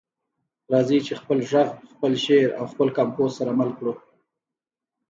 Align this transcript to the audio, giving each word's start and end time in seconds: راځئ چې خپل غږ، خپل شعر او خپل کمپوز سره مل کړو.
راځئ 0.71 0.99
چې 1.07 1.13
خپل 1.21 1.39
غږ، 1.51 1.69
خپل 1.91 2.11
شعر 2.23 2.49
او 2.59 2.65
خپل 2.71 2.87
کمپوز 2.97 3.31
سره 3.39 3.51
مل 3.59 3.69
کړو. 3.77 3.93